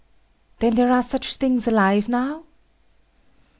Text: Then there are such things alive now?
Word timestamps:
Then 0.61 0.73
there 0.73 0.91
are 0.91 1.03
such 1.03 1.35
things 1.35 1.67
alive 1.67 2.09
now? 2.09 2.41